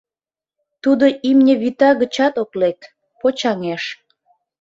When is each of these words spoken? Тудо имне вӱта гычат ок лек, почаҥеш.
Тудо 0.83 1.05
имне 1.29 1.53
вӱта 1.61 1.89
гычат 2.01 2.35
ок 2.43 2.51
лек, 2.61 2.79
почаҥеш. 3.19 3.83